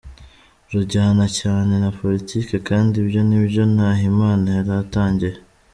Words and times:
Rujyana 0.71 1.25
cyane 1.39 1.73
na 1.83 1.89
politiki 1.99 2.55
kandi 2.67 2.93
ibyo 3.03 3.21
nibyo 3.29 3.63
Nahimana 3.75 4.47
yari 4.57 4.71
atangiye. 4.83 5.35